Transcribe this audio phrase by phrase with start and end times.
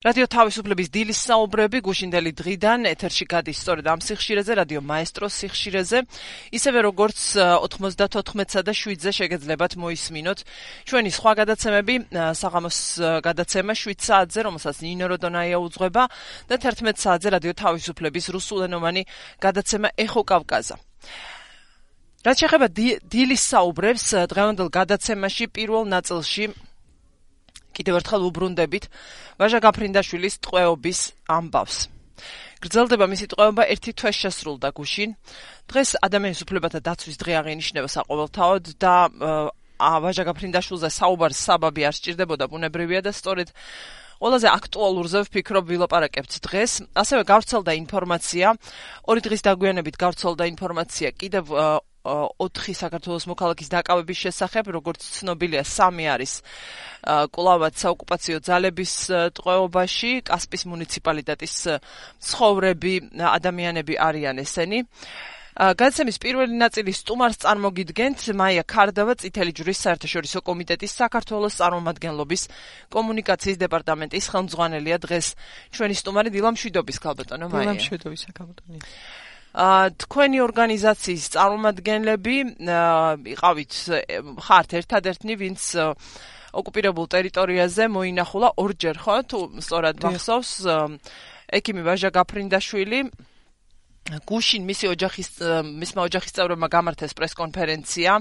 [0.00, 5.98] რადიო თავისუფლების დილის საუბრები გუშინდელი დღიდან ეთერში გადის სწორედ ამ სიხშირეზე, რადიო მაესტროს სიხშირეზე.
[6.56, 10.38] ისევე როგორც 94-სა და 7-ზე შეგეძლებათ მოისმინოთ
[10.88, 12.78] ჩვენი სხვა გადაცემები, საღამოს
[13.28, 16.02] გადაცემა 7 საათზე, რომელსაც ნინო როდონაია უძღვება
[16.48, 19.02] და 11 საათზე რადიო თავისუფლების რუსულენოვანი
[19.36, 20.80] გადაცემა ეხო კავკაზა.
[22.24, 22.66] რაც შეეხება
[23.04, 26.69] დილის საუბრებს, დღევანდელ გადაცემაში პირველ ნაწილში
[27.76, 28.84] კიდევ ერთხელ უბრუნდებით
[29.40, 31.00] ვაჟა გაფრინდაშვილის ტყვეობის
[31.30, 31.76] ამბავს.
[32.60, 35.10] გრძელდება მისი ტყვეობა ერთი თვე შესრულდა გუშინ.
[35.70, 38.94] დღეს ადამიანის უფლებათა დაცვის დღე აღინიშნება საყოველთაოდ და
[39.80, 43.48] ვაჟა გაფრინდაშვილზე საუბარს საბაბი არ სჭირდებოდა ბუნებრივია და სწორედ
[44.20, 46.72] ყველაზე აქტუალურზე ვფიქრობ ვილაპარაკებთ დღეს.
[46.92, 48.46] ასევე გავრცელდა ინფორმაცია,
[49.08, 51.44] ორი დღის დაგვიანებით გავრცელდა ინფორმაცია კიდევ
[52.04, 56.32] 4 საქართველოს მოქალაქის დაკავების შესახებ, როგორც ცნობილია, სამი არის
[57.32, 58.94] კლავად საოკუპაციო ძალების
[59.36, 61.54] ტყვეობაში, კასპის მუნიციპალიტეტის
[62.24, 64.80] ცხოვრები ადამიანები არიან ესენი.
[65.60, 72.42] განსემის პირველი ნაწილის სტუმარს წარმოგიდგენთ მაია ქარდავა წითელი ჯვრის საერთაშორისო კომიტეტის საქართველოს წარმომადგენლობის
[72.94, 75.26] კომუნიკაციის დეპარტამენტის ხელმძღვანელია დღეს.
[75.74, 77.76] ჩვენი სტუმარი დილამშვიდობის ქალბატონო მაია.
[77.76, 78.78] დილამშვიდობის ქალბატონი
[79.50, 82.36] თქვენი ორგანიზაციის წარმომადგენლები
[83.34, 83.72] იყავით
[84.46, 85.62] ხართ ერთადერთნი ვინც
[86.54, 89.16] ოკუპირებულ ტერიტორიაზე მოინახულა ორჯერ ხო?
[89.26, 90.52] თუ სწორად მახსოვს
[91.58, 93.00] ეკიმი ვაჟა გაფრინდაშვილი
[94.08, 95.28] გუშინ მისი ოჯახის
[95.62, 98.12] მისმა ოჯახის წევრებმა გამართეს პრესკონფერენცია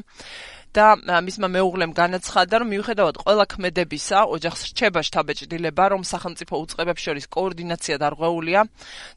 [0.69, 7.25] და მისმა მეუღლემ განაცხადა, რომ მიუხედავად ყველა ქმედებისა, ოჯახს რჩება შთაბეჭდილება, რომ სახელმწიფო უწყებებს შორის
[7.33, 8.61] კოორდინაცია დარღვეულია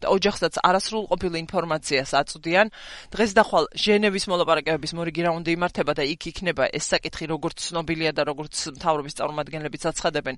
[0.00, 2.66] და ოჯახსაც არასრულყოფილი ინფორმაციას აწვდიან.
[3.12, 8.12] დღეს და ხვალ ჟენევის მოლაპარაკებების მორიგი რაუნდი იმართება და იქ იქნება ეს საკითხი როგორც ცნობილია
[8.16, 10.36] და როგორც მთავრობის წარმომადგენლებიც აცხადებენ.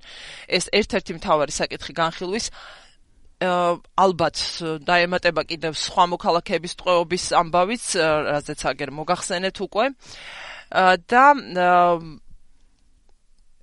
[0.51, 2.51] ეს ერთ-ერთი მთავარი საკითხი განხილვის
[4.05, 4.41] ალბათ
[4.87, 7.85] დაემატება კიდევ სხვა მოქალაქეების ტყვეობის ამბავიც,
[8.29, 9.85] რაზეც აგერ მოგახსენეთ უკვე.
[11.09, 11.23] და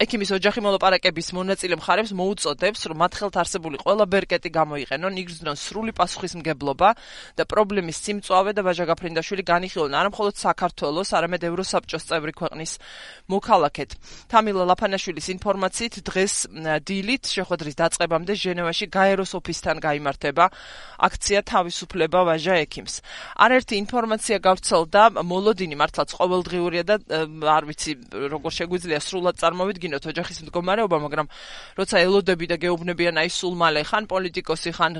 [0.02, 5.92] ეკიმის ოჯახი მოლაპარაკების მონაწილე მხარებს მოუწოდებს, რომ მათ ხელთ არსებული ყველა ბერკეტი გამოიყენონ, იგრძნონ სრული
[5.94, 6.88] პასუხისმგებლობა
[7.38, 12.72] და პრობლემის სიმწვავე და ვაჟა გაფრინდაშვილი განიხილონ არა მხოლოდ საქართველოს, არამედ ევროსაბჭოს წევრი ქვეყნის
[13.30, 13.90] მოქალაქეთ.
[14.26, 16.34] თამილა ლაფანაშვილის ინფორმაციით დღეს
[16.82, 20.44] დილით შეხვედრის დაწყებამდე ჟენევაში გაეროს ოფისთან გამართება
[20.98, 22.94] აქცია თავისუფლება ვაჟა ეკიმს.
[23.38, 26.94] არაერთი ინფორმაცია გავრცელდა, მოლოდინი მართლაც ყოველდღიურია და
[27.54, 27.92] არ ვიცი
[28.34, 31.26] როგორ შეგვიძლია სრულად წარმოვიდგინოთ გავიგინოთ ოჯახის მდგომარეობა, მაგრამ
[31.76, 34.92] როცა ელოდები და გეუბნებიან აი სულ მალე ხან პოლიტიკოსი ხან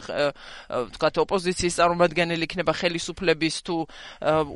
[0.93, 3.77] ვთქვათ ოპოზიციის წარმომადგენელი იქნება ხელისუფლების თუ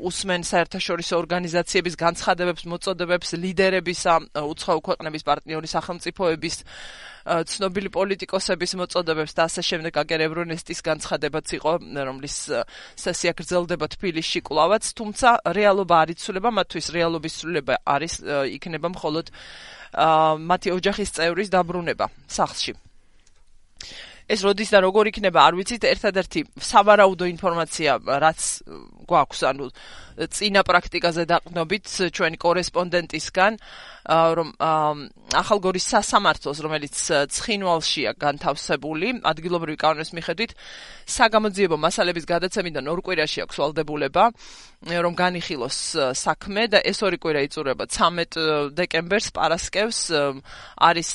[0.09, 6.57] უსმენ საერთაშორისო ორგანიზაციების განცხადებებს, მოწოდებებს ლიდერებისა უცხოო ქვეყნების პარტნიორი სახელმწიფოების
[7.27, 11.73] ცნობილი პოლიტიკოსების მოწოდებებს და ასე შემდეგ აგერ ევრონესტის განცხადებაც იყო
[12.07, 12.37] რომლის
[12.95, 19.27] სესია გრძელდება თბილისში კლავაც თუმცა რეალობა არ იცვლება მათთვის რეალობის ცვლილება არის იქნება მხოლოდ
[19.95, 22.75] მათი ოჯახის წევრის დაბრუნება სახლში.
[24.27, 28.41] ეს როდის და როგორ იქნება, არ ვიცით, ერთადერთი სავარაუდო ინფორმაცია, რაც
[29.07, 29.65] გვაქვს, ანუ
[30.35, 33.53] წინა პრაქტიკაზე დაყნობით ჩვენი კორესპონდენტისგან,
[34.11, 34.49] რომ
[35.31, 36.97] ახალგორის სასამართლოს, რომელიც
[37.39, 40.59] ცხინვალშია განთავსებული, ადგილობრივი კანონის მიხედვით,
[41.07, 44.25] საგამოძიებო მასალების გადაცემიდან ორ კვირაში აქვს ვალდებულება,
[44.84, 45.78] რომ განიხილოს
[46.20, 50.00] საქმე და ეს ორი კვირა იწურება 13 დეკემბერს პარასკევს
[50.76, 51.10] არის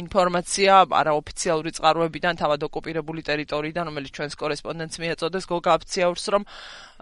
[0.00, 6.42] ინფორმაცია არაოფიციალური წყაროებიდან თავად ოკუპირებული ტერიტორიიდან, რომელიც ჩვენს კორესპონდენტს მიეწოდეს გოგაფციაურს, რომ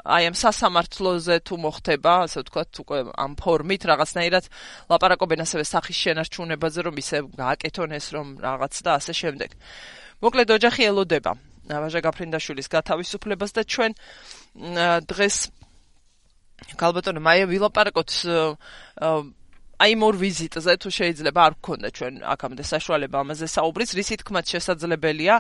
[0.04, 4.44] აი ამ სასამართლოზე თუ მოხდება, ასე ვთქვათ, უკვე ამ ფორმით რაღაცნაირად
[4.90, 9.50] ლაპარაკობენ ასევე სახის შენარჩუნებაზე, რომ ისე გააკეთონ ეს რომ რაღაც და ასე შემდეგ.
[10.22, 11.32] მოკლედ ოჯახი ელოდება
[11.64, 13.92] ვაჟა გაფრინდაშვილის გათავისუფლებას და ჩვენ
[15.08, 15.36] დღეს
[16.80, 18.10] გალბატონო მაია ვილაპარაკოთ
[19.74, 25.34] აი მორ ვიზიტზე თუ შეიძლება არ გქონდა ჩვენ აქამდე საშუალება ამაზე საუბრის, რისი თქმაც შესაძლებელია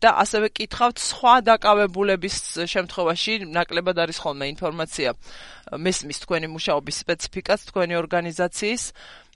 [0.00, 2.36] და ასევე კითხავთ სხვა დაკავებულების
[2.72, 5.10] შემთხვევაში ნაკლებად არის ხოლმე ინფორმაცია
[5.76, 8.82] მესმის თქვენი მუშაობის სპეციფიკას თქვენი ორგანიზაციის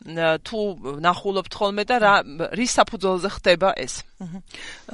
[0.02, 0.58] თუ
[1.00, 2.14] ნახულობთ ხოლმე და რა
[2.58, 4.02] რის საფუძველზე ხდება ეს?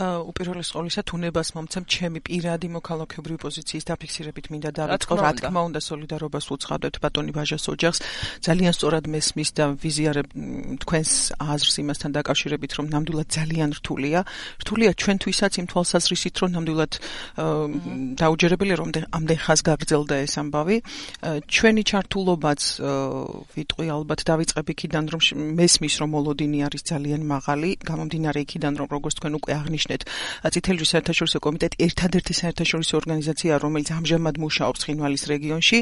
[0.00, 6.47] უპირველეს ყოვლისა თუნებას მომცემ ჩემი პირადი მოქალაქეობრივი პოზიციის დაფიქსირებით მინდა დავიწყო რა თქმა უნდა სოლიდარობას
[6.55, 7.99] უცხადოთ ბატონი ვაჟას ოჯახს.
[8.47, 10.29] ძალიან სწორად მესმის და ვიზიარებ
[10.82, 14.20] თქვენს აზრს იმასთან დაკავშირებით რომ ნამდვილად ძალიან რთულია.
[14.62, 16.93] რთულია ჩვენთვისაც იმ თვალსაზრისით რომ ნამდვილად
[18.20, 20.76] დაუჯერებელი რომ ამდენ ხას გაგრძელდა ეს ამბავი.
[21.55, 22.61] ჩვენი ჩართულობაც
[23.55, 25.20] ვიტყვი ალბათ დავიწყებ იქიდან რომ
[25.61, 30.02] მესმის რომ მოლოდინი არის ძალიან მაღალი გამომდინარე იქიდან რომ როგორ როგორც თქვენ უკვე აღნიშნეთ,
[30.55, 35.79] წითელი საერთაშორისო კომიტეტი ერთადერთი საერთაშორისო ორგანიზაციაა, რომელიც ამჟამად მუშაობს ცხინვალის რეგიონში.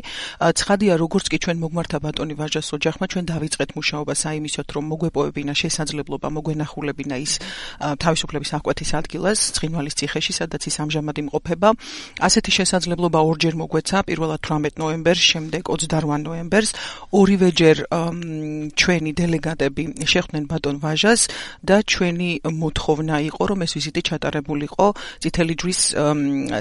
[0.59, 6.29] ცხადია, როგორც კი ჩვენ მოგმართა ბატონი ვაჟას ოჯახმა, ჩვენ დავიწყეთ მუშაობა საიმისოთ, რომ მოგვეპოვებინა შესაძლებლობა,
[6.37, 7.33] მოგვენახულებინა ის
[7.79, 11.69] თავისუფლების აღკვეთის ადგილას ცხინვალის ციხეში, სადაც ის ამჟამად იმყოფება.
[12.29, 16.71] ასეთი შესაძლებლობა ორჯერ მოგვეცა, პირველად 18 ნოემბერს, შემდეგ 28 ნოემბერს,
[17.13, 17.77] ორივეჯერ
[18.99, 21.21] ჩვენი დელეგატები შეხვდნენ ბატონ ვაჟას
[21.63, 24.87] და ჩვენი მოთხოვნა იყო, რომ ეს ვიზიტი ჩატარებულიყო
[25.23, 25.81] წითელი ჯვრის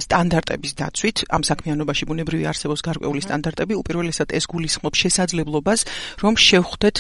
[0.05, 1.17] სტანდარტების დაცვით.
[1.33, 5.79] ამ საქმიანობაში ბუნებრივი არსებობს გარკვეული სტანდარტები, უპირველესად ეს გულისხმობს შესაძლებლობას,
[6.21, 6.97] რომ შევხვდეთ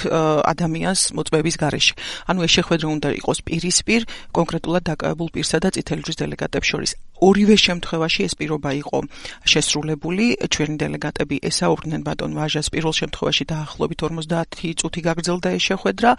[0.53, 1.93] ადამიანს მოწმების გარეშე.
[2.33, 4.01] ანუ ეს შეხვედრა უნდა იყოს პირისპირ,
[4.33, 6.91] კონკრეტულად დაკავებულ პირსა და წითელი ჯვრის დელეგატებს შორის.
[7.21, 8.97] ორივე შემთხვევაში ეს პირობა იყო
[9.51, 10.25] შესრულებული.
[10.53, 16.11] ჩვენი დელეგატები ესაუბრნენ ბატონ ვაჟას პირველ შემთხვევაში დაახლოებით 50 წუთი გაგრძელდა ეს შეხვედრა.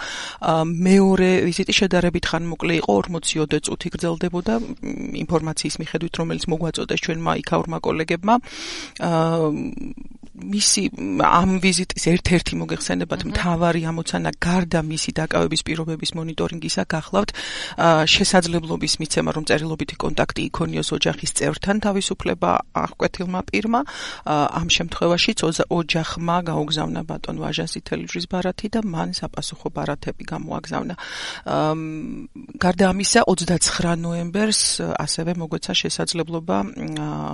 [0.89, 4.55] მეორე ვიზიტი შედარებით ხანმოკლე იყო, 40-ოდე წუთი გრძელდებოდა
[5.23, 8.35] ინფორმაციის მიხედვით, რომელიც მოგვაწოდეს ჩვენმა იქაურმა კოლეგებმა.
[10.38, 10.82] მისი
[11.25, 17.31] ამ ვიზიტის ერთ-ერთი მოგეხსენებათ მთავარი ამოცანა გარდა მისი დაკავების პირობების მონიტორინგისა გახლავთ
[18.14, 22.50] შესაძლებლობის მიცემა რომ წერილობითი კონტაქტი იქონიოს ოჯახის წევრთან თავისუფლება
[22.85, 23.81] აღკვეთილმა პირმა
[24.29, 25.38] ამ შემთხვევაშიც
[25.69, 30.94] ოჯახმა გაუგზავნა ბატონ ვაჟასი თელიჯრის ბარათი და მან საპასუხო ბარათები გამოაგზავნა.
[32.62, 34.61] გარდა ამისა 29 ნოემბერს
[35.05, 36.56] ასევე მოგვეცა შესაძლებლობა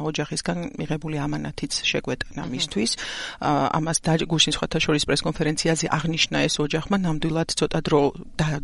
[0.08, 2.93] ოჯახისგან მიღებული ამანათიც შეგვეტანა მისთვის
[3.40, 8.00] ამას გუშინ სხვათა შორის პრესკონფერენციაზე აღნიშნა ეს ოჯახმა ნამდვილად ცოტა დრო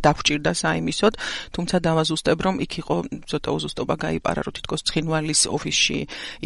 [0.05, 1.13] დაგვჭირდა საიმისოდ
[1.55, 2.95] თუმცა დავაზუსტებ რომ იქ იყო
[3.29, 5.99] ცოტა უზუსტობა გაიპარა რომ თითქოს ცხინვალის ოფისში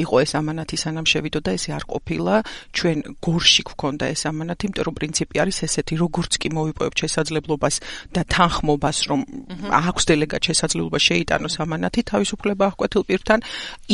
[0.04, 2.36] იყო ეს ამანათი სანამ შევიდოდა ესე არ ყოფილა.
[2.76, 7.76] ჩვენ გორში გვქონდა ეს ამანათი იმიტომ რომ პრინციპი არის ესეთი როგორც კი მოვიპოვებთ შესაძლებლობას
[8.16, 9.20] და თანხმობას რომ
[9.80, 13.40] აქვს დელეგატ შესაძლებლობა შეიტანოს ამანათი თავისუფლება აღკვეთილ პირთან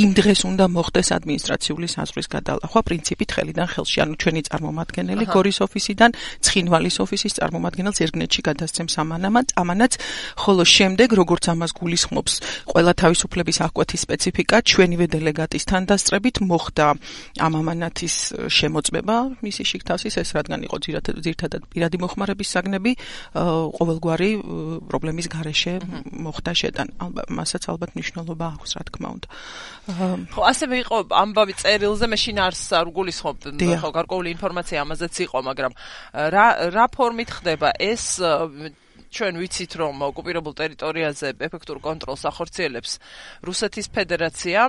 [0.01, 5.57] იმ დღეს უნდა მოხდეს ადმინისტრაციული საზღვრის გადალახვა პრინციპით ხელიდან ხელ ხელში, ანუ ჩვენი წარმომადგენელი გორის
[5.65, 6.11] ოფისიდან
[6.45, 9.91] ცხინვალის ოფისის წარმომადგენელს ერთგნეთში გადასცემს ამანამად, ამანაც,
[10.37, 12.33] ხოლო შემდეგ, როგორც ამას გულისხმობს
[12.71, 16.87] ყველა თავისუფლების აღკვეთის სპეციფიკა, ჩვენივე დელეგატის თანდასწრებით მოხდა
[17.41, 18.15] ამ ამანათის
[18.51, 20.77] შემოწმება მისი შიგთავსის ეს რადგან იყო
[21.25, 22.91] ძირთადად პირადი მოხმარების საგნები,
[23.77, 24.29] ყოველგვარი
[24.91, 25.73] პრობლემის გარეშე
[26.21, 26.93] მოხდა შეტანა.
[27.31, 29.27] მასაც ალბათ მნიშვნელობა აქვს, რა თქმა უნდა.
[30.31, 33.35] ხო, ასევე იყო ამბავი წერილზე, მე შინ არს არ გულისხმობ
[33.79, 35.73] ხო გარკვეული ინფორმაცია ამაზეც იყო, მაგრამ
[36.35, 37.69] რა რა ფორმით ხდება?
[37.79, 38.05] ეს
[39.11, 42.91] ჩვენ ვიცით რომ ოკუპირებულ ტერიტორიაზე ეფექტურ კონტროლს ახორციელებს
[43.43, 44.61] რუსეთის ფედერაცია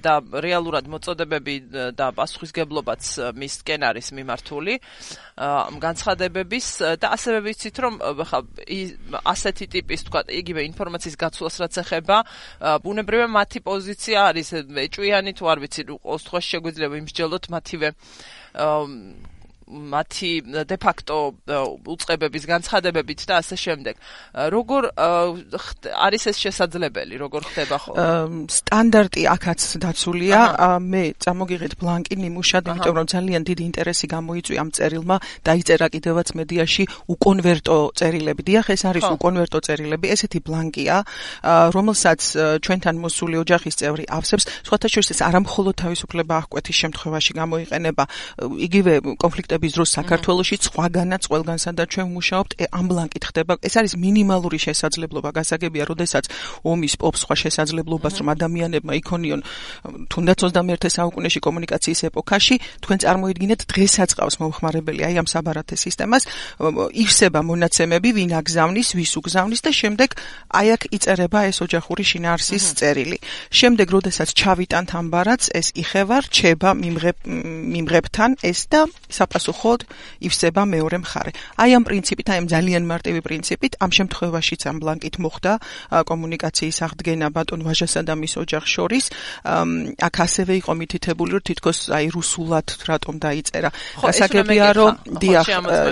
[0.00, 1.54] და რეალურად მოწოდებები
[2.00, 4.78] და პასუხისგებლობაც მისკენ არის მიმართული
[5.84, 6.66] განცხადებების
[6.96, 8.40] და ასევე ვიცით რომ ხა
[9.34, 12.16] ასეთი ტიპის თქვა იგივე ინფორმაციის გაცვლას რაც ეხება
[12.80, 14.48] ბუნებრივია მათი პოზიცია არის
[14.88, 17.88] ეჭვიანი თუ არ ვიცი შემთხვევაში შეგვიძლია იმსჯელოთ მათივე
[18.54, 19.16] um,
[19.70, 20.30] მათი
[20.66, 21.34] de facto
[21.86, 23.94] უწყებების განცხადებებით და ასე შემდეგ.
[24.34, 24.82] როგორ
[26.06, 27.92] არის ეს შესაძლებელი, როგორ ხდება ხო?
[28.50, 30.40] სტანდარტი აქაც დაცულია.
[30.80, 36.84] მე წამოგიღეთ ბლანკი ნიმუშად, იმიტომ რომ ძალიან დიდი ინტერესი გამოიწვია ამ წერილმა, დაიწერა კიდევაც მედიაში
[37.14, 38.42] უკონვერტო წერილები.
[38.50, 40.06] დიახ, ეს არის უკონვერტო წერილები.
[40.14, 40.96] ესეთი ბლანკია,
[41.76, 42.20] რომელსაც
[42.64, 48.04] ჩვენთან მოსული ოჯახის წევრი ავსებს, სხვათა შორის ეს არამხოლოდ თავისუფლება აღკვეთის შემთხვევაში გამოიყენება,
[48.66, 53.52] იგივე კონფლიქტები მუშაობის დროს საქართველოსში სხვაგანაც ყველგანსა და ჩვენ მუშაობთ ამ ბლანკით ხდება.
[53.60, 56.24] ეს არის მინიმალური შესაძლებლობა გასაგებია როდესაც
[56.64, 59.40] ომის პოპ სხვა შესაძლებლობას რომ ადამიანებმა იქონიონ
[60.12, 66.22] თუნდაც 21 საუკუნეში კომუნიკაციის ეპოქაში თქვენ წარმოიდგინეთ დღესაც ყავს მომხმარებელი აი ამ საბარათე სისტემას.
[67.02, 70.10] ივსება მონაცემები ვინ აგზავნის ვის უგზავნის და შემდეგ
[70.56, 73.18] აი აქ იწერება ეს ოჯახური შინაარსის წერილი.
[73.50, 77.16] შემდეგ როდესაც ჩავიტანთ ამ ბარათს ეს იხევა რჩება მიმღებ
[77.74, 79.80] მიმღებთან ეს და საპასუხო პასუხოდ
[80.22, 81.32] ივსება მეორე მხარე.
[81.58, 85.52] აი ამ პრინციპით, აი ამ ძალიან მარტივი პრინციპით, ამ შემთხვევაშიც ამ ბლანკით მოხდა
[86.10, 89.04] კომუნიკაციის აღდგენა ბატონ ვაჟასა და მის ოჯახს შორის.
[90.06, 93.70] აქ ასევე იყო მითითებული, რომ თითქოს აი რუსულად რატომ დაიწერა.
[94.06, 95.46] გასაგებია, რომ დიახ,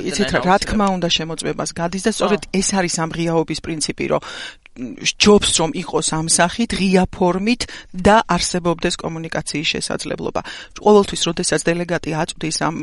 [0.08, 4.22] იცით რა თქმა უნდა შემოწმებას გადის და სწორედ ეს არის ამ ღიაობის პრინციპი, რომ
[5.18, 10.40] ჯობს რომ იყოს ამ სახით ღია ფორმით და არსებობდეს კომუნიკაციის შესაძლებლობა.
[10.78, 12.76] ყოველთვის, როდესაც დელეგატი აწვდის ამ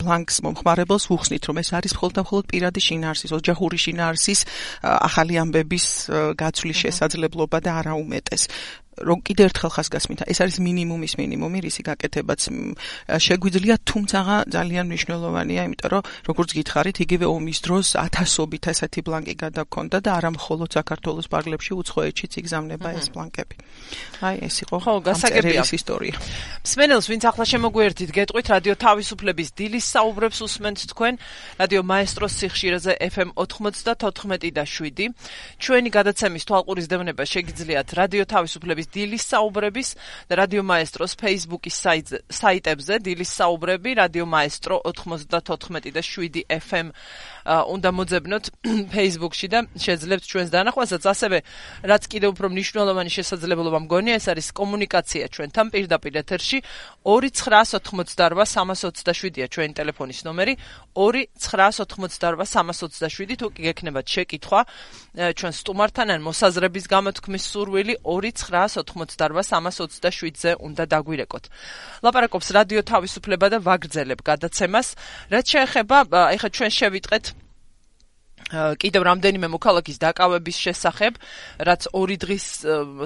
[0.00, 4.40] ბლანკს მომხმარებელს, უხსნით რომ ეს არის მხოლოდ და მხოლოდ პირადი შინაარსის, ოჯახური შინაარსის
[4.82, 5.84] ახალი ამბების
[6.40, 8.42] გაცვლის შესაძლებლობა და არა უმეტეს.
[9.00, 12.40] რომ კიდევ ერთხელ ხასგასმით ეს არის მინიმუმის მინიმუმი რისი გაკეთებაც
[13.26, 14.18] შეგვიძლია თუმცა
[14.52, 20.30] ძალიან მნიშვნელოვანია იმიტომ რომ როგორც გითხარით იგივე ომის დროს ათასობით ასეთი ბლანკი გადაგქონდა და არა
[20.36, 23.56] მხოლოდ საქართველოს პარლებში უცხოეთშიც იგზავნება ეს ბლანკები.
[24.22, 25.62] აი ეს იყო ხო გასაგებია.
[25.72, 26.14] ისტორია.
[26.62, 31.14] სმენელს ვინც ახლა შემოგვიერთით გეტყვით რადიო თავისუფლების დილის საუბრებს უსმენთ თქვენ.
[31.60, 35.12] რადიო მაესტროს სიხშირეზე FM 94 და 7
[35.58, 39.88] ჩვენი გადაცემის თვალყურის დევნება შეგიძლიათ რადიო თავისუფლების დილის საუბრების
[40.30, 41.76] რადიო მაესტროს Facebook-ის
[42.40, 46.86] საიტებზე დილის საუბრები რადიო მაესტრო 94 და 7 FM
[47.46, 48.50] უნდა მოძებნოთ
[48.94, 51.38] Facebook-ში და შეძლებთ ჩვენს დანახვასაც ასევე
[51.82, 56.58] რაც კიდევ უფრო მნიშვნელოვანი შესაძლებლობა მგონია ეს არის კომუნიკაცია ჩვენთან პირდაპირ ეთერში.
[57.02, 60.54] 2988327-ია ჩვენი ტელეფონის ნომერი.
[60.94, 64.60] 2988327 თუ კი გექნებათ შეკითხვა
[65.12, 67.94] ჩვენ სტუმართან ან მოსაზრების გამოთქმის სურვილი
[68.80, 71.44] 2988327-ზე უნდა დაგვირეკოთ.
[72.04, 74.88] ლაპარაკობს რადიო თავისუფლება და ვაგრძელებ გადაცემას.
[75.32, 75.98] რაც შეეხება
[76.34, 77.24] ეხლა ჩვენ შევიტყეთ
[78.52, 81.12] კიდევ რამდენიმე მოქალაქის დაკავების შესახებ,
[81.68, 82.46] რაც ორი დღის,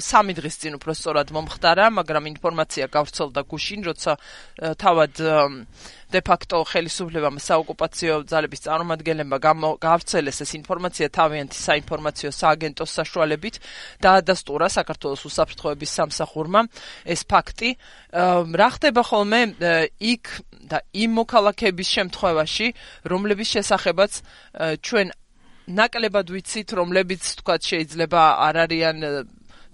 [0.03, 4.13] სამი დღის წინ უფრო სწორად მომხდარა, მაგრამ ინფორმაცია გავრცელდა გუშინ, როცა
[4.75, 5.13] თავად
[6.07, 9.39] de facto ხელისუფლებამ საოკუპაციო ძალების წარმომადგენლებმა
[9.83, 13.59] გავრცელეს ეს ინფორმაცია თავიანთი საინფორმაციო სააგენტოს საშუალებით
[14.07, 16.61] დაადასტურა საქართველოს უსაფრთხოების სამსახურმა
[17.11, 17.71] ეს ფაქტი.
[18.55, 19.41] რა ხდება ხოლმე
[19.99, 20.25] იქ
[20.71, 22.67] და იმ მოქალაქეების შემთხვევაში
[23.11, 24.13] რომლების შესახებაც
[24.87, 25.07] ჩვენ
[25.67, 28.99] ნაკლებად ვიცით, რომლებიც თქვა შეიძლება არ არიან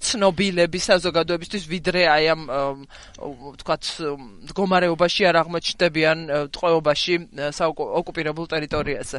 [0.03, 2.43] ცნობილები საზოგადოებისთვის ვიდრე აი ამ
[3.23, 3.85] ვთქვათ
[4.43, 6.19] მდგომარეობაში არ აღმოჩნდებიან
[6.53, 7.15] ტყვეობაში
[8.03, 9.19] ოკუპირებულ ტერიტორიაზე.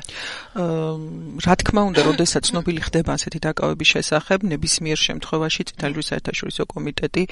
[1.44, 7.24] რა თქმა უნდა, როდესაც ცნობილი ხდება ასეთი დაკავების შესახებ, ნებისმიერ შემთხვევაში წითელი საერთაშორისო კომიტეტი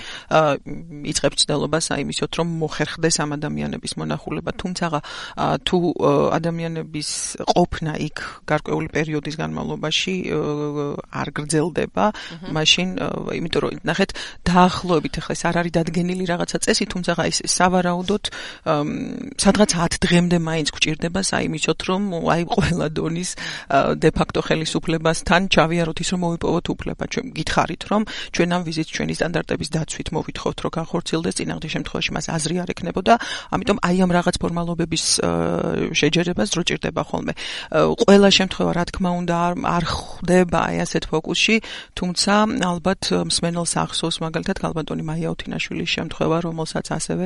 [1.12, 4.86] იწყებს ცდელობას აიმისოთ, რომ მოხერხდეს ამ ადამიანების მონახულება, თუმცა
[5.68, 5.78] თუ
[6.40, 7.10] ადამიანების
[7.52, 8.18] ყოფნა იქ
[8.48, 10.16] გარკვეული პერიოდის განმავლობაში
[11.12, 12.06] არ გრძელდება,
[12.56, 12.88] მაშინ
[13.42, 14.10] იმიტომ რომ ნახეთ
[14.48, 18.24] დაახლოებით ახლა ეს არ არის დადგენილი რაღაცა წესი, თუმცა ეს სავარაუდოდ
[19.42, 22.02] სადღაც 10 დღემდე მაინც გვჭირდება საიმისოთ რომ
[22.34, 23.30] აი ყველა დონის
[24.02, 27.04] დე ფაქტო ხელისუფლებასთან ჩავიაროთ ის რომ მოვიპოვოთ უფლება.
[27.12, 28.02] ჩვენ გითხარით რომ
[28.36, 33.14] ჩვენ ამ ვიზიტს ჩვენი სტანდარტების დაცვით მოვითხოვთ რომ გახორციელდეს წინაღდი შემთხვევაში მას აზრი არ ექნებოდა,
[33.56, 35.04] ამიტომ აი ამ რაღაც ფორმალობების
[36.00, 37.34] შეჯერებას დრო ჭირდება ხოლმე.
[37.72, 39.36] ყველა შემთხვევა რა თქმა უნდა
[39.76, 41.56] არ ხდება აი ასეთ ფოკუსში,
[41.98, 42.34] თუმცა
[42.72, 47.26] ალბათ მსმენელს ახსოვს მაგალითად ქალბატონი მაია უთინაშვილის შემთხვევა, რომელსაც ასევე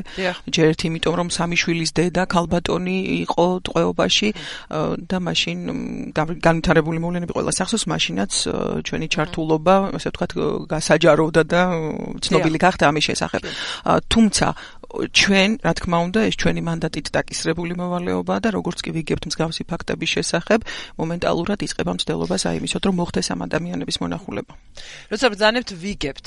[0.54, 4.30] ჯერ ერთი იმიტომ რომ სამი შვილის დედა ქალბატონი იყო ტყვეობაში
[5.10, 5.58] და მაშინ
[6.16, 8.32] განვითარებული მოვლენები ყველა ახსოვს, მაშინაც
[8.86, 10.32] ჩვენი ჩართულობა, ასე ვთქვათ,
[10.70, 11.62] გასაჯაროვდა და
[12.22, 13.42] ცნობილი გახდა ამის შესახებ.
[14.12, 14.48] თუმცა
[14.92, 20.10] ჩვენ, რა თქმა უნდა, ეს ჩვენი მანდატით დაკისრებული მოვალეობაა და როგორც კი ვიგებთ მსგავსი ფაქტების
[20.16, 20.60] შესახებ,
[21.02, 24.54] მომენტალურად იწყება მცდელობა საიმისოდ, რომ მოხდეს ამ ადამიანების მონახულება.
[25.12, 26.26] როცა ბრძანებთ ვიგებთ,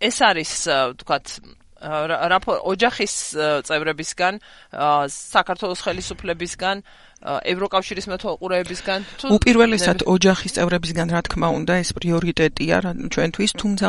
[0.00, 0.52] ეს არის,
[1.00, 1.26] თქვათ,
[1.84, 3.14] რაპორტ ოჯახის
[3.68, 4.40] წევრებისგან,
[5.12, 6.76] საქართველოს ხელისუფლებისგან
[7.24, 12.76] ევროკავშირის მეთვალყურეებისგან თუ უპირველესად ოჯახის წევრებისგან რა თქმა უნდა ეს პრიორიტეტია
[13.08, 13.50] ჩვენთვის.
[13.60, 13.86] თუმცა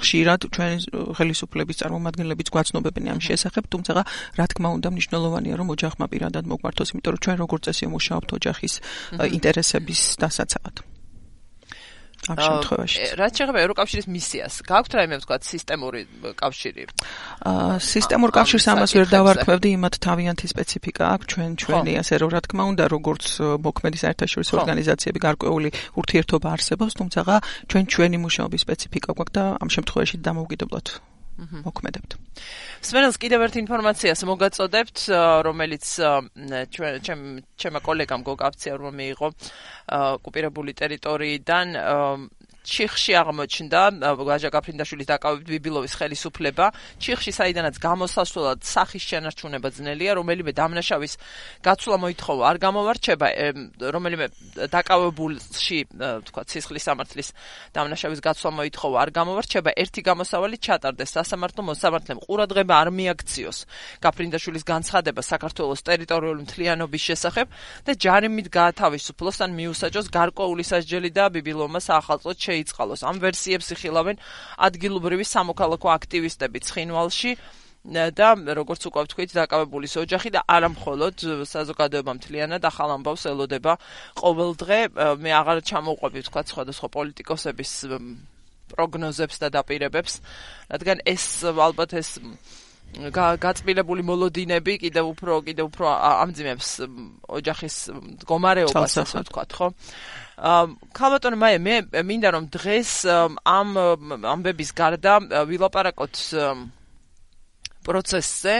[0.00, 0.72] ხშირად ჩვენ
[1.20, 3.64] ხელისუფლების წარმომადგენლებიც გვაცნობებენ ამ შესახებ.
[3.68, 3.92] თუმცა
[4.40, 8.74] რა თქმა უნდა მნიშვნელოვანია რომ ოჯახმა პირადად მოგვართოს იმიტომ რომ ჩვენ როგორც წესი მუშაობთ ოჯახის
[9.36, 10.95] ინტერესების დასაცავად
[12.32, 12.98] ამ შემთხვევაში.
[13.20, 16.00] რაც შეეხება ევროკავშირის მისიას, გაქვთ რაიმე ვთქვათ სისტემური
[16.42, 16.82] კავშირი?
[17.46, 22.40] აა სისტემურ კავშირს ამას ვერ დავარქმევდი, იმათ თავიანთი სპეციფიკა აქვს ჩვენ ჩვენი, ასე რომ რა
[22.46, 23.24] თქმა უნდა, როგორც
[23.66, 25.68] მოქმედი საერთაშორისო ორგანიზაციები გარკვეული
[26.00, 27.20] ურთიერთობა არსებობს, თუმცა
[27.70, 32.10] ჩვენ ჩვენი მუშაობის სპეციფიკა გვაქვს და ამ შემთხვევაში დამოუკიდებლად მოქმედებთ.
[32.86, 34.98] სვენელს კიდევ ერთ ინფორმაციას მოგაწოდებთ,
[35.46, 35.86] რომელიც
[37.06, 37.22] ჩემ
[37.60, 39.28] ჩემმა კოლეგამ გოგავცია რომ მიიღო
[40.16, 41.66] ოკუპირებული ტერიტორიიდან
[42.66, 43.80] ჩიხში აღმოჩნდა
[44.18, 46.66] ვაჟა გაფრინდაშვილის დაკავებით ბიბილოვის ხელისუფლება.
[46.98, 51.12] ჩიხში საიდანაც გამოსასვლელად სახის შენარჩუნება ძნელია, რომელიმე დამნაშავის
[51.62, 53.26] გაცვლა მოითხოვა, არ გამოვარჩება,
[53.94, 54.26] რომელიმე
[54.66, 55.78] დაკავებულში,
[56.26, 57.28] თქვა, ცისხლის სამართლის
[57.70, 62.18] დამნაშავის გაცვლა მოითხოვა, არ გამოვარჩება, ერთი გამოსავალი ჩატარდეს სასამართლო მოსამართლემ.
[62.26, 63.58] ყურადღება არ მიაქციოს
[64.02, 67.46] გაფრინდაშვილის განცხადება საქართველოს ტერიტორიული მთლიანობის შესახებ
[67.86, 73.04] და ჯარიმით გაათავისუფლოს ან მიუსაჯოს გარკვეული სასჯელი და ბიბილოვმა საახალწლოდ შეიწყალოს.
[73.04, 74.16] ამ ვერსიებს იხილავენ
[74.56, 77.32] ადგილობრივი სამოქალაქო აქტივისტები ცხინვალში
[77.86, 81.14] და როგორც უკვე ვთქვით, დაკავებულის ოჯახი და არა მხოლოდ
[81.46, 83.78] საზოგადოება მთლიანად ახალ ამბავს ელოდება
[84.18, 84.78] ყოველდღე.
[85.22, 87.72] მე აღარ ჩამოვყვები ვთქვათ სხვადასხვა პოლიტიკოსების
[88.66, 90.12] პროგნოზებს და დაპირებებს,
[90.66, 92.18] რადგან ეს ალბათ ეს
[92.96, 95.86] გაწმილებული მოლოდინები კიდევ უფრო კიდევ უფრო
[96.26, 96.68] ამძიმებს
[97.38, 99.66] ოჯახის მდგომარეობას ასე ვთქვათ, ხო?
[100.36, 103.70] აა ქალბატონო მაია მე მინდა რომ დღეს ამ
[104.32, 105.14] ამბების გარდა
[105.48, 106.20] ვილაპარაკოთ
[107.86, 108.54] პროცესზე,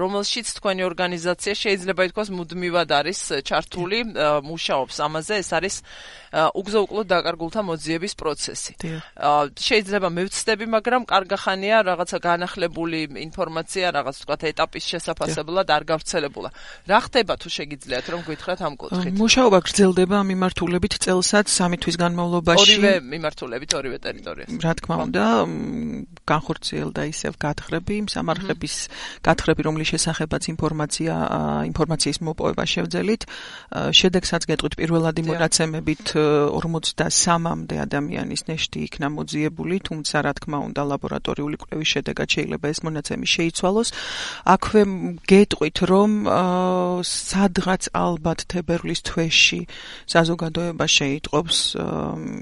[0.00, 3.98] რომელშიც თქვენი ორგანიზაცია შეიძლება ითქვას მუდმივად არის ჩართული,
[4.44, 5.74] მუშაობს ამაზე, ეს არის
[6.34, 8.72] უგზო-უკლოდ დაკარგულთა მოძიების პროცესი.
[9.54, 16.50] შეიძლება მევცდები, მაგრამ კარგახანია რაღაცა განახლებული ინფორმაცია, რაღაც თქვა ეტაპის შესაფასებლად არ გავრცელებულა.
[16.90, 19.14] რა ხდება თუ შეგიძლიათ რომ გითხრათ ამ კუთხით?
[19.14, 22.60] მუშაობა გრძელდება მიმართულებით წელსაც 3 თვის განმავლობაში.
[22.60, 24.58] ორივე მიმართულებით, ორივე ტერიტორიაზე.
[24.58, 25.24] რა თქმა უნდა,
[26.26, 27.94] განხორციელდა ისევ გათხრები,
[28.34, 28.74] სამარხების
[29.24, 31.14] გათხრები, რომლის შესახებაც ინფორმაცია
[31.70, 33.22] ინფორმაციის მოპოვება შევძელით.
[33.94, 41.88] შედეგსაც გეტყვით პირველადი მონაცემებით 53-მდე ადამიანის ნეშტი იქნა მოძიებული, თუმცა რა თქმა უნდა ლაბორატორიული კვლევის
[41.94, 43.88] შედეგად შეიძლება ეს მონაცემი შეიცვალოს.
[44.44, 44.82] აქვე
[45.30, 46.10] გეტყვით, რომ
[47.04, 49.62] სადღაც ალბათ თებერვლის თვეში
[50.10, 51.56] საზოგადოება შეიტყობს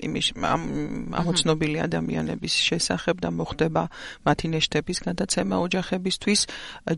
[0.02, 3.82] იმის ამოცნობილი ადამიანების შესახებ და მოხდება
[4.26, 6.40] მათი ნეშტების გადაცემა ოჯახებისთვის.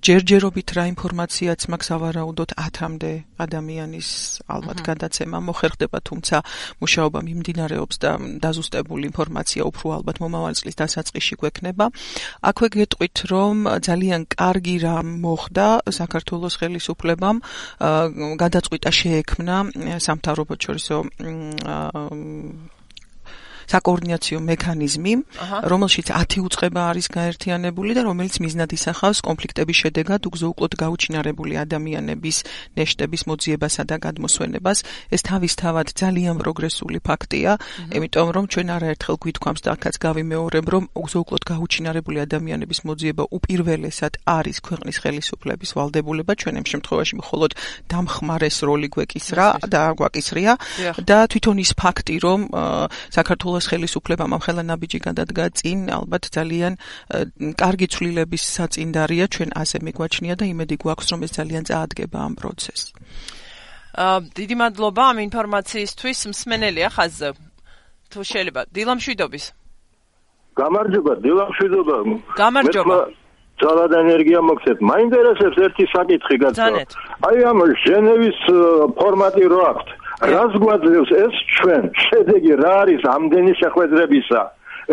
[0.04, 4.08] ჯერჯერობით რა ინფორმაციაც მაქვს ავარაუდოთ 10-მდე ადამიანის
[4.44, 6.36] ალბათ გადაცემა მოხერხდება, თუმცა
[6.84, 8.10] მუშაობა მიმდინარეობს და
[8.44, 11.84] დაზუსტებული ინფორმაცია უფრო ალბათ მომავალ წლის დასაწყისში გვექნება.
[12.44, 17.36] აქვე გეტყვით, რომ ძალიან კარგი რა მოხდა საქართველოს ხელისუფლებამ
[18.42, 19.56] გადაწყვიტა შეექმნა
[20.04, 20.98] სამთავრობო შორისო
[23.70, 25.12] საკოორდინაციო მექანიზმი,
[25.72, 32.36] რომელშიც 10 უწყება არის გაერთიანებული და რომელიც მიზნად ისახავს კონფლიქტების შედეგად უგზო-უკლოდ გაუჩინარებული ადამიანების
[32.76, 34.78] ნეშტების მოძიებასა და გადმოსვენებას.
[35.14, 37.52] ეს თავისთავად ძალიან პროგრესული ფაქტია,
[37.96, 44.56] იმიტომ რომ ჩვენ არაერთხელ გვითქვამს და ახაც გავიმეორებ, რომ უგზო-უკლოდ გაუჩინარებული ადამიანების მოძიება უპირველესად არის
[44.66, 47.50] ქვეყნის ხელისუფლების ვალდებულება, ჩვენ ამ შემთხვევაში მხოლოდ
[47.90, 50.52] დამხმარეს როლი გვეკისრა და გვაკისრია.
[51.08, 52.40] და თვითონ ის ფაქტი, რომ
[53.10, 56.74] საქართველოს საქართველოს ხელისუფლებამ ამ ხელანაბიჯი გადადგა წინ, ალბათ ძალიან
[57.54, 62.86] კარგი ცვლილების საწინდარია ჩვენ ასე მიგვაჩნია და იმედი გვაქვს რომ ეს ძალიან წაადგება ამ პროცესს.
[63.94, 67.30] აა დიდი მადლობა ამ ინფორმაციისთვის მსმენელია ხაზზე.
[68.10, 69.44] თუ შეიძლება დილამშვიდობის.
[70.58, 71.96] გამარჯობა, დილამშვიდობა.
[72.38, 72.98] გამარჯობა.
[73.62, 74.78] ძალად ენერგია მოგცეთ.
[74.82, 76.66] მაინტერესებს ერთი საკითხი გაცა.
[77.28, 78.38] აი ამ ჟენევის
[78.98, 80.03] ფორმატი რო აქვს.
[80.32, 81.10] რას გვაძლევს?
[81.24, 84.42] ეს ჩვენ შედეგი რა არის ამდენი შეხვედრებისა?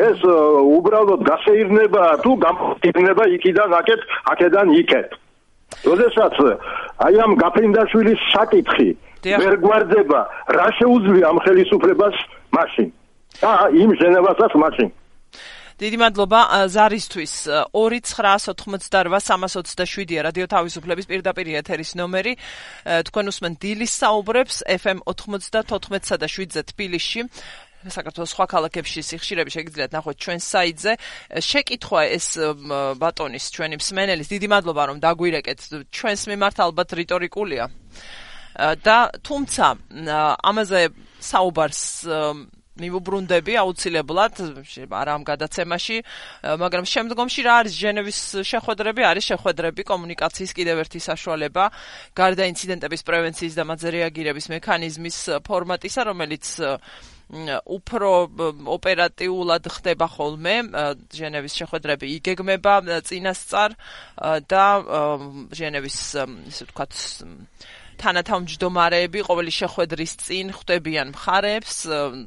[0.08, 0.20] ეს
[0.78, 4.02] უბრალოდ გასეირნება თუ გამოფრინდება იქიდან აქეთ
[4.34, 5.10] აქედან იქეთ?
[5.88, 6.36] როდესაც
[7.06, 8.90] აი ამ გაფრინდაშვილის საკითხი
[9.42, 10.20] ვერ გვარდება
[10.58, 12.16] რა შეუძლია ამ ხელისუფლებას?
[12.56, 12.90] მაშინ.
[13.42, 13.52] და
[13.84, 14.52] იმ ჟენევასაც?
[14.64, 14.90] მაშინ
[15.82, 17.32] დიდი მადლობა ზარისთვის
[17.74, 22.38] 29988 რადიო თავისუფლების პირდაპირ ეთერის ნომერი
[23.10, 27.26] თქვენ უსმენ დილის საუბრებს FM 94-სა და 7-ზე თბილისში
[27.82, 30.92] საქართველოს სხვა ქალაქებში სიხშირები შეგიძლიათ ნახოთ ჩვენ საიტზე.
[31.50, 32.38] შეკითხვა ეს
[33.02, 35.90] ბატონის ჩვენი მსმენელის დიდი მადლობა რომ დაგვირეკეთ.
[35.90, 37.66] ჩვენს მიმართ ალბათ რიტორიკულია.
[38.86, 39.66] და თუმცა
[40.44, 40.92] ამაზე
[41.24, 42.06] საუბარს
[42.80, 44.40] მიმოbrunდები აუცილებლად
[44.96, 45.98] არა ამ გადაცემაში,
[46.62, 51.64] მაგრამ შემდგომში რა არის ჟენევის შეხვედრები, არის შეხვედრები კომუნიკაციის კიდევ ერთი საშუალება,
[52.16, 56.46] გარდა ინციდენტების პრევენციის და მასზე რეაგირების მექანიზმის ფორმატისა, რომელიც
[57.32, 58.10] უფრო
[58.76, 60.56] ოპერატიულად ხდება ხოლმე
[61.16, 62.74] ჟენევის შეხვედრები იგეგმება
[63.08, 63.72] წინასწარ
[64.52, 64.66] და
[65.56, 66.00] ჟენევის
[66.52, 66.92] ისე ვთქვათ
[68.02, 71.78] თანათავმჯდომარეები ყოველი შეხვედრის წინ ხვდებიან მხარეებს,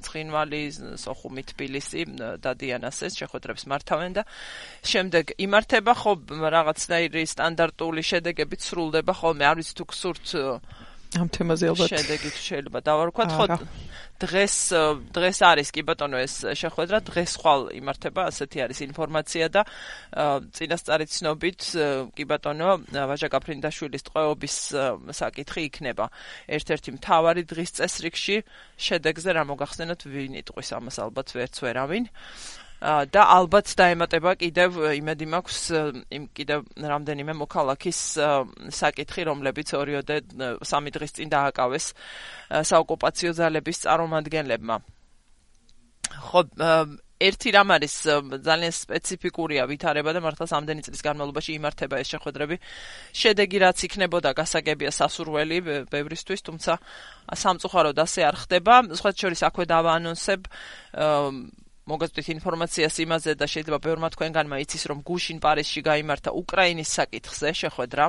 [0.06, 0.62] ცხინვალი,
[1.02, 2.02] სოხუმი, თბილისი
[2.44, 4.22] და დიანასეს შეხვედრებს მართავენ და
[4.86, 6.12] შემდეგ იმართება ხო
[6.54, 10.26] რაღაცნაირი სტანდარტული შედეგებით სრულდება ხოლმე, არ ვიცი თუ გსურთ
[11.14, 11.88] ამ თემაზე ალბათ.
[11.94, 13.30] შედეგი შეიძლება დავარქვათ.
[13.34, 13.46] ხო
[14.14, 14.56] დღეს
[15.14, 16.98] დღეს არის კი ბატონო ეს შეხვედრა.
[17.06, 19.62] დღეს ხვალ იმართება ასეთი არის ინფორმაცია და
[20.54, 21.60] წინასწარი ცნობით
[22.14, 24.56] კი ბატონო ვაჟა კაფრინდაშვილის ტყვეობის
[25.18, 26.06] საკითხი იქნება.
[26.46, 28.36] ერთ-ერთი მთავარი დღის წესრიგში
[28.78, 32.04] შედეგზე რა მოგახსენოთ ვინ იტყვის ამას ალბათ ვერც ვერავინ
[32.82, 35.60] და ალბათ დაემატება კიდევ იმედი მაქვს
[36.10, 38.00] იმ კიდევ რამდენიმე მოქალაქის
[38.80, 40.16] საკითხი, რომლებიც ორიოდე
[40.60, 41.86] სამი დღის წინ დააკავეს
[42.50, 44.76] საოკუპაციო ძალების წარმომადგენლებმა.
[46.28, 46.40] ხო
[47.24, 47.94] ერთი რამ არის
[48.44, 52.56] ძალიან სპეციფიკურია ვითარება და მართლა სამდენი წლის განმავლობაში იმართება ეს შეხვედრები.
[53.14, 55.58] შედეგი რაც იქნებოდა გასაგებია სასურველი
[55.88, 56.72] ბევრისთვის, თუმცა
[57.32, 58.74] სამწუხაროდ ასე არ ხდება.
[58.98, 60.40] სხვა შორის აქვე დავაანონსებ
[61.84, 68.04] მოგაწვით ინფორმაციას იმაზე და შეიძლება ბევრმა თქვენგანმა იცის რომ გუშინ პარიზში გამართა უკრაინის საკითხზე შეხვედრა.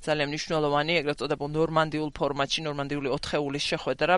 [0.00, 4.14] ძალიან მნიშვნელოვანი ეგრეთ წოდებულ ნორმანდიულ ფორმატში ნორმანდიული ოთხეულის შეხვედრა.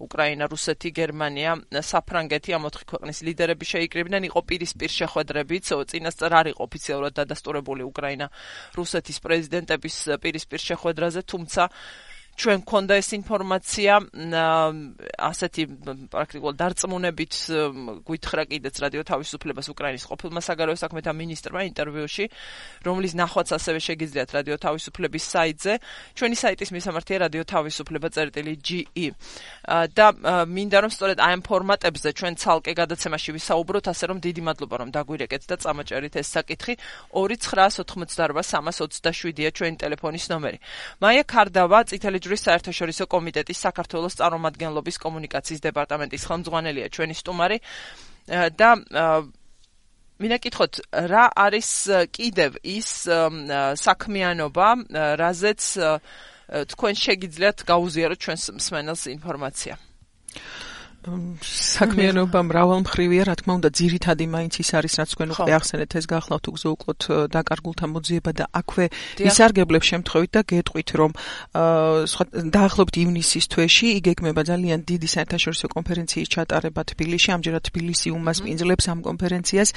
[0.00, 1.50] უკრაინა რუსეთი გერმანია
[1.84, 4.22] საფრანგეთი ამ ოთხი ქვეყნის ლიდერები შეიკრიბნენ.
[4.32, 5.64] იყო პირისპირ შეხვედრებიც.
[5.92, 8.26] წინასწარ არ იყო ოფიციალურად დადასტურებული უკრაინა
[8.72, 11.62] რუსეთის პრეზიდენტების პირისპირ შეხვედრაზე თუმცა
[12.36, 13.92] ჩვენ გქონდა ეს ინფორმაცია
[15.24, 15.62] ასეთი
[16.12, 17.34] პრაქტიკულად დარწმუნებით
[18.04, 22.24] გვითხრა კიდეც რადიო თავისუფლებას უკრაინის ყოფილმა საგარეო საქმეთა მინისტრმა ინტერვიუში
[22.86, 25.72] რომლის ნახვაც ასევე შეგიძლიათ რადიო თავისუფლების საიტზე.
[26.16, 29.06] ჩვენი საიტის მისამართია რადიო თავისუფლება წერტილი GE
[29.96, 30.06] და
[30.44, 34.88] მინდა რომ სწორედ აი ამ ფორმატებზე ჩვენ ცალკე გადაცემაში ვისაუბროთ ასე რომ დიდი მადლობა რომ
[34.92, 36.74] დაგვირეკეთ და წამოჭერით ეს საკითხი.
[37.16, 40.58] 2988 327-ია ჩვენი ტელეფონის ნომერი.
[41.00, 47.58] მაია კარდავა წითელი ჯვრის საერთაშორისო კომიტეტის საქართველოს წარმომადგენლობის კომუნიკაციის დეპარტამენტის ხელმძღვანელია ჩვენი სტუმარი.
[48.58, 48.70] და
[50.16, 50.72] მინდა კითხოთ
[51.12, 51.70] რა არის
[52.16, 52.88] კიდევ ის
[53.86, 54.68] საქმიანობა
[55.20, 55.62] რაზეც
[56.72, 59.74] თქვენ შეგიძლიათ გაუზიაროთ ჩვენს მსმენელს ინფორმაცია
[61.06, 66.44] საქმიანობა მრავალმხრივია, რა თქმა უნდა, ძირითადი მაინც ის არის, რაც თქვენ უკვე ახსენეთ, ეს გახლავთ
[66.50, 68.86] უგზოუკლოთ დაკარგულთა მოძიება და აქვე
[69.22, 71.10] ისარგებლებს შემთხვევით და გეტყვით, რომ
[72.10, 72.24] სხვა
[72.56, 79.68] დაახლოებით ივნისის თვეში იგეგმება ძალიან დიდი საერთაშორისო კონფერენციის ჩატარება თბილისში, ამჯერად თბილისი უმასპინძლებს ამ კონფერენციას.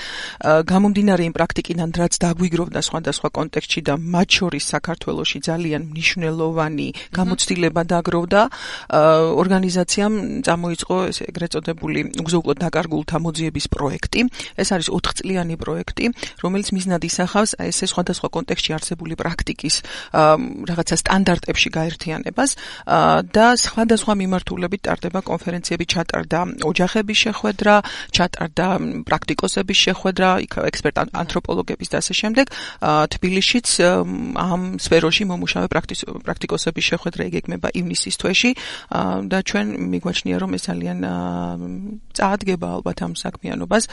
[0.66, 8.42] გამომდინარე იმ პრაქტიკიდან, რაც დაგვიგროვდა სხვადასხვა კონტექსტში და მათ შორის საქართველოსი ძალიან მნიშვნელოვანი გამოცდილება დაგროვდა,
[9.44, 10.14] ორგანიზაციამ
[10.48, 14.20] წამოიწყო ეს ეგრეთ წოდებული უგზოუკლოდ დაკარგულთა მოძიების პროექტი.
[14.60, 16.06] ეს არის 4 წლიანი პროექტი,
[16.44, 19.76] რომელიც მიზნად ისახავს ესე სხვადასხვა კონტექსტში არსებული პრაქტიკის
[20.70, 22.50] რაღაცა სტანდარტებში გაერთიანებას
[23.36, 27.76] და სხვადასხვა მიმართულებით ტარდება კონფერენციები, ჩატარდა ოჯახების შეხვედრა,
[28.16, 28.68] ჩატარდა
[29.08, 30.30] პრაქტიკოსების შეხვედრა,
[30.70, 32.46] ექსპერტ ანთროპოლოგების და ასე შემდეგ.
[33.14, 33.68] თბილისშიც
[34.40, 35.68] ამ სფეროში მომუშავე
[36.26, 38.52] პრაქტიკოსების შეხვედრა იგეგმება ივნისის თვეში
[39.32, 40.98] და ჩვენ მიგვაჩნია რომ ეს ძალიან
[42.16, 43.84] წაადგება ალბათ ამ საქმიანობას.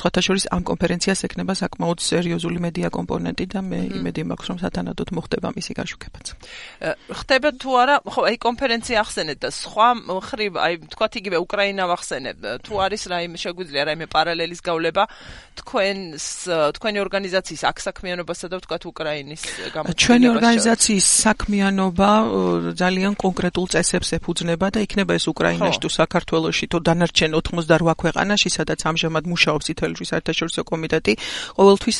[0.00, 5.08] სხვათა შორის ამ კონფერენციას ექნება საკმაოდ სერიოზული მედია კომპონენტი და მე იმედი მაქვს რომ სათანადოდ
[5.16, 6.26] მოხდება მისი გაშუქებაც.
[7.20, 9.88] ხდება თუ არა, ხო, აი კონფერენცია ახსენეთ და სხვა
[10.26, 15.04] ხრივ, აი თქვათ იგივე უკრაინა ვახსენებ, თუ არის რაიმე შეგვიძლია რაიმე პარალელის გავლება
[15.60, 16.24] თქვენს
[16.76, 19.42] თქვენი ორგანიზაციის აქ საქმიანობასა და თქვათ უკრაინის
[19.74, 20.02] გამოცდილებას.
[20.04, 22.10] ჩვენი ორგანიზაციის საქმიანობა
[22.76, 25.88] ძალიან კონკრეტულ წესებს ეფუძნება და იქნება ეს უკრაინაში თუ
[26.36, 31.12] საქართველოსში თუ დანარჩენ 88 ქვეყანაში, სადაც ამჟამად მუშაობს ითელჯვის საერთაშორისო კომიტეტი,
[31.56, 31.98] ყოველთვის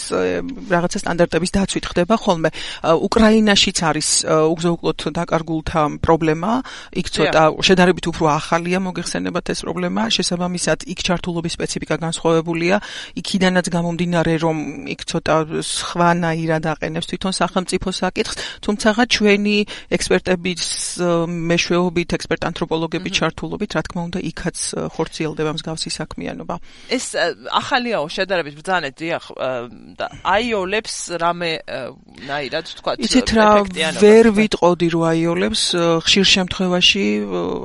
[0.75, 2.51] რაღაცა სტანდარტების დაცვით ხდება ხოლმე.
[2.85, 6.51] უკრაინაშიც არის უგზოუკლოდ დაკარგულთა პრობლემა,
[7.01, 12.77] იქ ცოტა შედარებით უფრო ახალია მოგეხსენებათ ეს პრობლემა, შესაბამისად იქ ჩართულობის სპეციფიკა განსხვავებულია,
[13.17, 14.57] იქიდანაც გამომდინარე რომ
[14.93, 19.57] იქ ცოტა სხვანაირად აყენებს თვითონ სახელმწიფო საკითხს, თუმცა ჩვენი
[19.97, 20.63] ექსპერტების
[21.27, 24.57] მეშვეობით, ექსპერტ ანთროპოლოგების ჩართულობით, რა თქმა უნდა, იქაც
[24.95, 26.55] ხორციელდება მსგავსი საქმიანობა.
[26.91, 27.07] ეს
[27.51, 29.25] ახალიაო შედარებით ბრძანეთ, დიახ,
[29.97, 31.51] და აიოლებს რამე
[32.27, 33.49] ნაირად თქვა იცით რა
[34.01, 35.63] ვერ ვიტყოდი რომ აიოლებს
[36.07, 37.05] ხშირ შემთხვევაში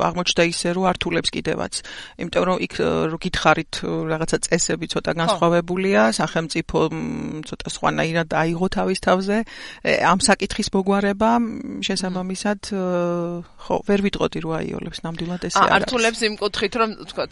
[0.07, 1.73] აღმოჩნდა ისე რომ ართულებს კიდევაც.
[2.21, 2.73] იმიტომ რომ იქ
[3.11, 6.77] რო გითხარით რაღაცა წესები ცოტა განსხვავებულია, სახელმწიფო
[7.47, 9.37] ცოტა სხვანაირად აიღო თავის თავზე
[10.11, 11.29] ამ საკითხის მოგვარება
[11.85, 12.59] შესაბამისად
[13.61, 15.73] ხო ვერ ვიტყოდი რომ აიოლებს ნამდვილად ესე არის.
[15.77, 17.25] ართულებს იმ კუთხით რომ თქვა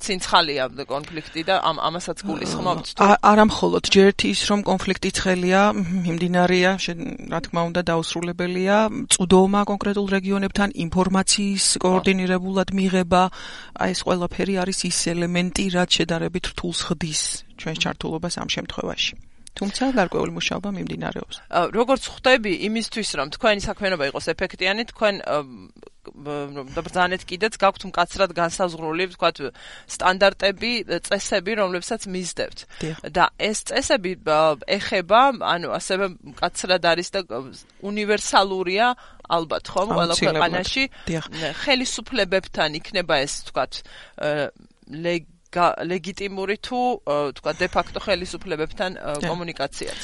[0.00, 6.72] ცინცხალია კონფლიქტი და ამ ამასაც გულისხმობთ თუ არა მხოლოდ ჯერთ ის რომ კონფლიქტი ცხელია მიმდინარეა
[7.32, 8.76] რა თქმა უნდა დაუსრულებელია
[9.12, 13.22] წუდომა კონკრეტულ რეგიონებთან ინფორმაციის კოორდინირებულად მიღება
[13.84, 17.22] აი ეს ყველაფერი არის ის ელემენტი რაც შედარებით რთულს ხდის
[17.60, 19.14] ჩვენს ჩართულობას ამ შემთხვევაში
[19.58, 21.36] თუმცა გარკვეული მუშაობა მიმდინარეობს.
[21.74, 25.14] როგორც ხვდები იმისთვის რომ თქვენი საქმიანობა იყოს ეფექტიანი, თქვენ
[26.74, 29.36] და ბრძანეთ კიდეც გაქვთ მკაცრად განსაზღვრული, ვთქვათ,
[29.86, 30.72] სტანდარტები,
[31.06, 32.58] წესები, რომლებსაც მისდევთ.
[33.14, 34.12] და ეს წესები
[34.66, 37.20] ეხება, ანუ ასევე მკაცრად არის და
[37.82, 38.86] უნივერსალურია
[39.30, 40.84] ალბათ ხომ ყველა ქვეყანაში.
[41.64, 43.72] ხელისუფლებებთან იქნება ეს ვთქვათ
[44.90, 45.22] ლეგ
[45.90, 46.80] ლეგიტიმური თუ
[47.36, 48.90] თქვა დე ფაქტო ხელისუფლებებთან
[49.26, 49.98] კომუნიკაციაც.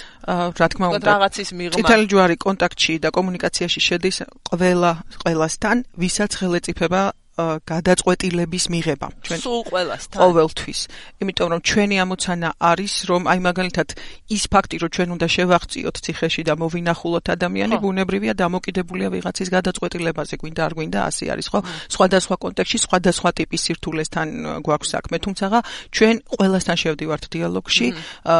[0.59, 1.77] რა თქმა უნდა, რაღაცის მიღმა.
[1.77, 4.17] წითელი ჯვარი კონტაქტში და კომუნიკაციაში შედის
[4.51, 7.03] ყველა ყველასთან, ვისაც ხელეწიფება
[7.37, 9.07] გადაწყვეტილების მიღება.
[9.29, 10.19] ჩვენ სულ ყველასთან.
[10.25, 10.81] ყოველთვის.
[11.21, 13.89] იმიტომ რომ ჩვენი ამოცანა არის რომ აი მაგალითად
[14.37, 20.63] ის ფაქტი რომ ჩვენ უნდა შევაღწიოთ ციხეში და მოვინახულოთ ადამიანი ბუნებრივია დამოკიდებულია ვიღაცის გადაწყვეტილებაზე გვინდა
[20.65, 21.61] არ გვინდა ასე არის ხო?
[21.93, 24.27] სხვადასხვა კონტექსტში სხვადასხვა ტიპის სირთულესთან
[24.65, 25.17] გვაქვს საქმე.
[25.21, 25.47] თუმცა
[25.93, 27.87] ჩვენ ყველასთან შევდივართ დიალოგში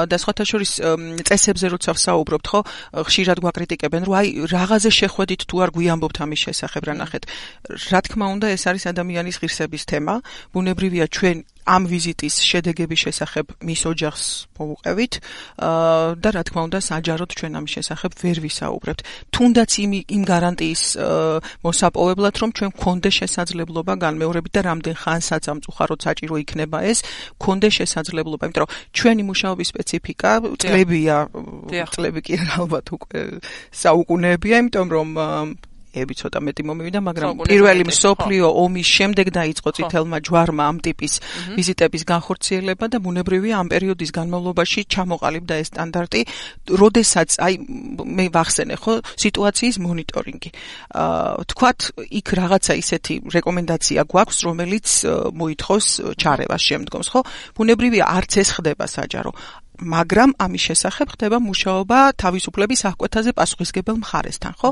[0.09, 0.71] და სხვათა შორის
[1.29, 2.61] წესებზე როცა ვსაუბრობთ ხო
[3.05, 7.23] ხშირად გვაკრიტიკებენ რომ აი რაღაცე შეხვედით თუ არ გვიამბობთ ამის შესახებ რა ნახეთ.
[7.93, 10.15] რა თქმა უნდა ეს არის ადამიანის ღირსების თემა.
[10.55, 15.15] ბუნებრივია ჩვენ ამ ვიზიტის შედეგების შესახებ მის ოჯახს მოუყევით
[16.23, 19.01] და რა თქმა უნდა საჯაროდ ჩვენ ამის შესახებ ვერ ვისაუბრებთ.
[19.35, 20.83] თუნდაც იმ იმ გარანტიის
[21.67, 26.99] მოსაპოვებლად რომ ჩვენ გქონდეს შესაძლებლობა განმეორებით და რამდენ ხანსაც ამ წუხაროდ საჭირო იქნება ეს
[27.43, 28.43] გქონდეს შესაძლებლობა.
[28.47, 30.31] იმიტომ რომ ჩვენი მუშაობის სპეციფიკა
[30.63, 31.17] წლებია
[31.91, 33.21] წლები კი ალბათ უკვე
[33.75, 35.09] საუკუნეებია იმიტომ რომ
[36.03, 41.13] ები ცოტა მეტი მომივიდა, მაგრამ პირველი მსოფლიო ომის შემდეგ დაიწყო წითელმა ჯვარმა ამ ტიპის
[41.57, 46.21] ვიზიტების განხორციელება და ბუნებრივია ამ პერიოდის განმავლობაში ჩამოყალიბდა ეს სტანდარტი,
[46.83, 47.55] როდესაც აი
[48.17, 50.51] მე ვახსენე ხო სიტუაციის მონიტორინგი.
[50.97, 51.81] აა თქვათ
[52.21, 54.87] იქ რაღაცა ისეთი რეკომენდაცია გვაქვს, რომელიც
[55.37, 55.87] მოითხოვს
[56.21, 57.21] ჩარევას შემდგომს, ხო?
[57.57, 59.33] ბუნებრივია არც ეს ხდება საჯარო.
[59.81, 64.71] მაგრამ ამის შესახებ ხდება მუშაობა თავისუფლების აღკვეთაზე პასუხისგებელ მხარესთან, ხო?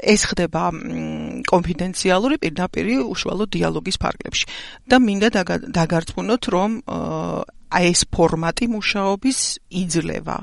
[0.00, 0.62] ეს ხდება
[1.44, 4.44] კონფიდენციალური პირდაპირ უშუალო დიალოგის ფარგლებში.
[4.88, 5.28] და მინდა
[5.76, 6.70] დაგარწმუნოთ, რომ
[7.70, 9.38] აი ეს ფორმატი მუშაობის
[9.70, 10.38] იძლევა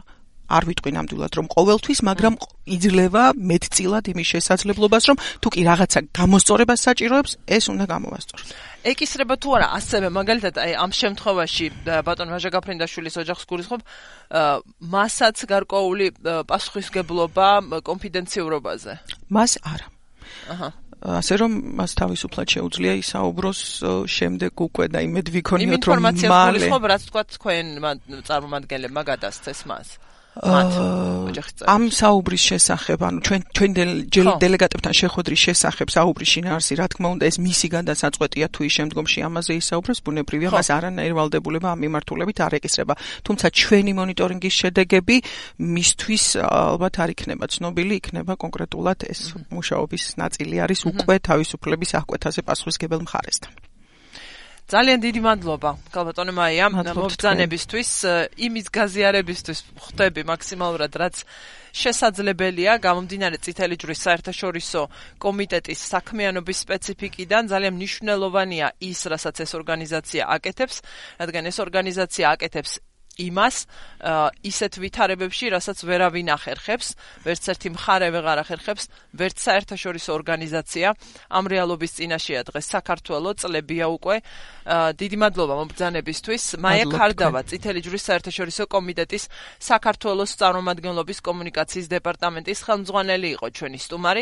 [0.47, 2.33] არ ვიტყვი ნამდვილად რომ ყოველთვის, მაგრამ
[2.67, 8.49] იძლევა მეტწილად იმის შესაძლებლობას, რომ თუ კი რაღაცა გამოსწორებას საჭიროებს, ეს უნდა გამოვასწოროს.
[8.87, 11.65] ეკისრება თუ არა ასევე მაგალითად აი ამ შემთხვევაში
[12.07, 13.81] ბატონ ვაჟა გაფრინდაშვილის ოჯახს გულისხმობ
[14.95, 16.07] მასაც გარკვეული
[16.47, 17.47] პასუხისგებლობა
[17.83, 18.93] კონფიდენციურობაზე.
[19.27, 19.87] მას არა.
[20.53, 20.69] აჰა.
[20.97, 23.59] ასე რომ მას თავისუფლად შეუძლია ისაუბროს
[24.09, 27.65] შემდეგ უკვე და იმედ ვიქონიოთ რომ მალე ინფორმაციას გულისხმობ რაც თქვა თქვენ
[28.25, 29.87] წარმომადგენლებმა გადასცეს მას
[30.37, 33.41] ამ საუბრის შესახებ, ანუ ჩვენ
[34.13, 39.19] ჩვენ დელეგატებთან შეხვედრის შესახებ საუბრის შინაარსი, რა თქმა უნდა, ეს მისი გადასაწყვეტია თუ ის შემდგომში
[39.27, 42.93] ამაზე ისაუბროს, ბუნებრივია, მას არანაირ ვალდებულება ამ მიმართულებით არ ეკისრება.
[43.25, 45.15] თუმცა ჩვენი მონიტორინგის შედეგები
[45.57, 49.19] მისთვის ალბათ არ იქნება ცნობილი, იქნება კონკრეტულად ეს
[49.51, 53.66] მუშაობის ნაწილი არის უკვე თავისუფლების აღკვეთაზე პასუხისგებელ მხარესთან.
[54.67, 57.91] ძალიან დიდი მადლობა კალბატონე მაია მობრძანებისთვის
[58.35, 61.21] იმის გაზიარებისთვის ხვდები მაქსიმალურად რაც
[61.71, 64.81] შესაძლებელია გამომდინარე წითელი ჯვრის საერთაშორისო
[65.23, 67.47] კომიტეტის საქმიანობის სპეციფიკიდან.
[67.47, 70.77] ძალიან მნიშვნელოვანია ის რასაც ეს ორგანიზაცია აკეთებს
[71.21, 72.71] რადგან ეს ორგანიზაცია აკეთებს
[73.17, 73.65] იმას
[74.45, 76.93] ისეთ ვითარებებში, რასაც ვერავინ ახერხებს,
[77.25, 78.83] ვერც ერთი მხარე ვეღარ ახერხებს,
[79.17, 80.87] ვერც საერთაშორისო ორგანიზაცია
[81.33, 84.15] ამ რეალობის წინაშეა დღეს საქართველოს წლებია უკვე.
[85.01, 86.43] დიდი მადლობა მომბრძანებისთვის.
[86.61, 89.23] მაია ქარდავა, წითელი ჯვრის საერთაშორისო კომიტეტის
[89.65, 94.15] საქართველოს წარმომადგენლობის კომუნიკაციის დეპარტამენტის ხელმძღვანელი იყო ჩვენი სტუმარი.